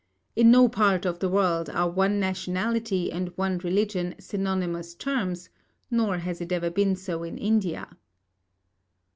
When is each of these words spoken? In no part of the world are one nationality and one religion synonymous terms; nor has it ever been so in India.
In 0.35 0.49
no 0.49 0.67
part 0.67 1.05
of 1.05 1.19
the 1.19 1.29
world 1.29 1.69
are 1.69 1.87
one 1.87 2.19
nationality 2.19 3.11
and 3.11 3.27
one 3.37 3.59
religion 3.59 4.15
synonymous 4.19 4.95
terms; 4.95 5.49
nor 5.91 6.17
has 6.17 6.41
it 6.41 6.51
ever 6.51 6.71
been 6.71 6.95
so 6.95 7.21
in 7.21 7.37
India. 7.37 7.87